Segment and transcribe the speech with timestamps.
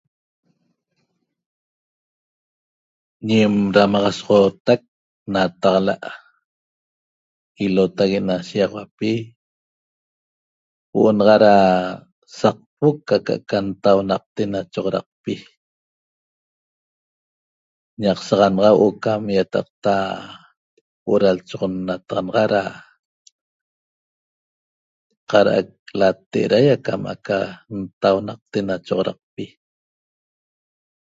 [3.29, 4.81] ñem ramaxasoxotac
[5.33, 5.95] nataxala
[7.65, 9.19] ilotaguee na shixahuapii
[11.17, 11.53] naxa da
[12.39, 13.57] saqpoc aca
[14.51, 15.33] na choxoracpi
[18.01, 18.69] ñac saxanaxa
[19.53, 19.59] da
[21.05, 22.61] huo o' da choxon nataxanaxa na
[25.29, 25.67] carac
[25.99, 27.37] lataheraei cam aca
[27.79, 29.45] ntahunacte ena choxoracpi